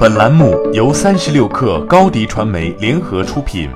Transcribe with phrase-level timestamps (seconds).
[0.00, 3.68] 本栏目由三十六氪高低传媒联合出品。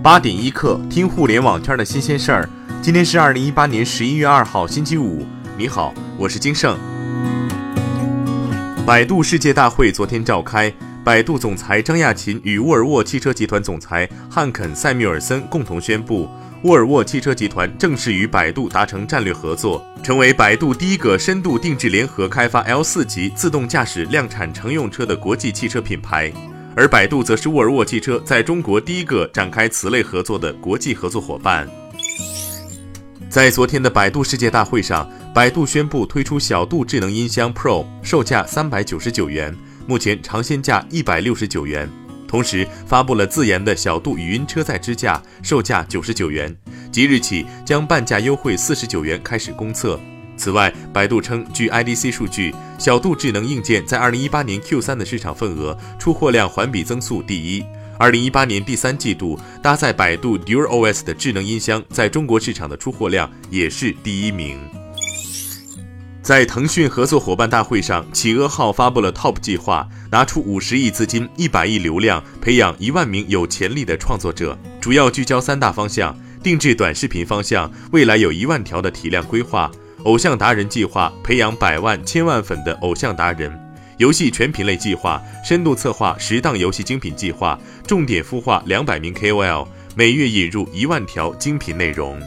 [0.00, 2.48] 八点一刻，听互联网圈的新鲜事儿。
[2.80, 5.26] 今天是二零一八年十一月二号，星期五。
[5.58, 6.78] 你好，我是金盛。
[8.86, 10.72] 百度世界大会昨天召开，
[11.06, 16.28] 百度总裁张亚勤与沃尔沃汽车集团总裁汉肯·塞缪尔森共同宣布。
[16.64, 26.32] 沃尔沃汽车集团正式与百度达成战略合作，成为百度第一个深度定制联合开发 L 四级自动驾驶量产乘用车的国际汽车品牌。
[26.74, 31.68] 而百度则是沃尔沃汽车在中国第一个展开此类合作的国际合作伙伴。
[33.30, 39.54] 在昨天的百度世界大会上，百度宣布推出小度智能音箱 Pro，售价三百九十九元，
[39.86, 41.88] 目前尝鲜价一百六十九元。
[42.26, 46.54] 同时发布了自研的小度语音车载支架，售价九十九元，
[46.90, 49.98] 即日起将半价优惠四十九元开始公测。
[50.36, 57.64] 此外，百度称，据 IDC 数据，小度智能硬件在二零一八年 Q 三的市场份额、出货量环比增速第一。
[57.98, 64.58] 二零一八年第三季度，搭载百度 DuerOS 的智能音箱在中国市场的出货量也是第一名。
[66.26, 79.70] 在腾讯合作伙伴大会上，企鹅号发布了 TOP 计划，拿出五十亿资金、一百亿流量，培养一万名有潜力的创作者，主要聚焦三大方向：定制短视频方向，未来有一万条的体量规划；
[80.02, 83.48] 偶像达人计划，培养百万、千万粉的偶像达人；
[83.98, 92.20] 游戏全品类计划，深度策划十档游戏精品计划，重点孵化两百名 KOL，每月引入一万条精品内容。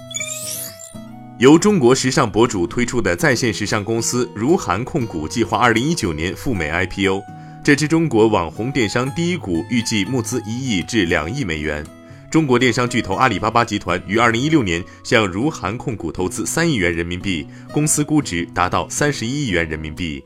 [1.39, 7.23] 由中国时尚博主推出的在线时尚公司如涵控股计划，二零一九年赴美 IPO。
[7.63, 11.81] 这支中国网红电商第一股预计募资一亿至两亿美元。
[12.29, 20.21] 中国电商巨头阿里巴巴集团于二零一六年向如涵控股投资三亿元人民币，公司估值达到三十一亿元人民币。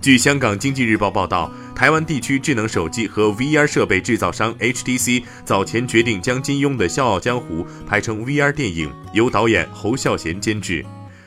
[0.00, 1.50] 据香港经济日报报道。
[1.78, 10.84] 台湾地区智能手机和 VR 设备制造商 HTC 早前决定将金庸的《笑傲江湖》拍成 VR 电影，由导演侯孝贤监制。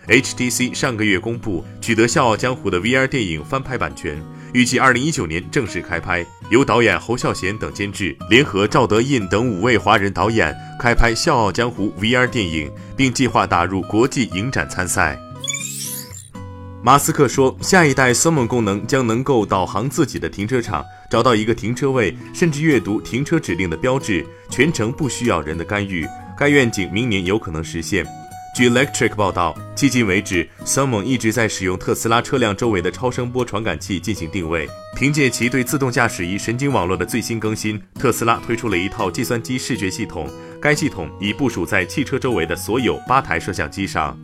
[0.10, 4.22] HTC 上个月公布取得《笑傲江湖》的 VR 电影翻拍版权，
[4.54, 15.18] 预计二零一九年正式开拍，由导演侯孝贤等监制，联合赵德胤等五位华人导演开拍《笑傲江湖》VR 电影，并计划打入国际影展参赛。
[16.84, 26.08] 马斯克说，下一代 Summon 功能将能够导航自己的停车场，找到一个停车位，甚至阅读停车指令的标志，全程不需要人的干预。
[26.36, 28.04] 该愿景明年有可能实现。
[28.56, 34.68] 据 Electric 报道，迄今为止，Summon 一直在使用特斯拉车辆周围的超声波传感器进行定位。
[34.96, 40.28] 凭借其对自动驾驶仪神经网络的最新更新，特斯拉推出了一套计算机视觉系统，
[40.60, 44.18] 该系统已部署在汽车周围的所有八台摄像机上。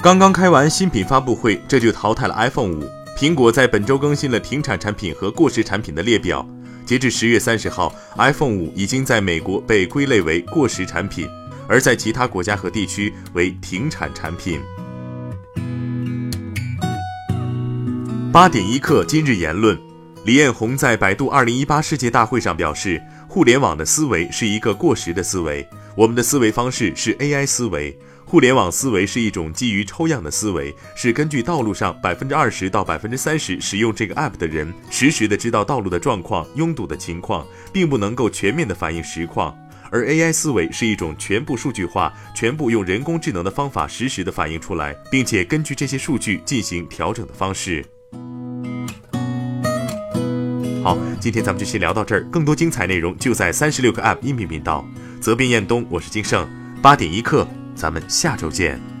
[0.00, 2.88] 刚刚开完新品发布会，这就淘汰了 iPhone 五。
[3.18, 6.48] 苹果在本周更新了停产产品和过时产品的列表。
[6.86, 11.28] 截至十月三十号，iPhone 五已经在美国被归类为过时产品，
[11.66, 14.60] 而在其他国家和地区为停产产品。
[18.32, 19.76] 八点一刻，今日言论：
[20.24, 27.98] 李彦宏在百度二零一八世界大会上表示，互联网的思维是一个过时的思维，我们的思维方式是 AI 思维。
[28.28, 39.56] 互联网思维是一种基于抽样的思维，是根据道路上百分之二十到百分之三十使用这个 app 的人，实时的知道道路的状况、拥堵的情况，并不能够全面的反映实况。
[39.90, 47.82] 而 AI 思维是一种全部数据化、全部用人工智能的方法实时的反映出来，并且根据这些数据进行调整的方式。
[50.84, 54.86] 好，今天咱们就先聊到这儿，更多精彩内容就在三十六个 app 音频频道。
[55.18, 56.46] 责编：彦东，我是金盛，
[56.82, 57.48] 八点一刻。
[57.78, 58.97] 咱们下周见。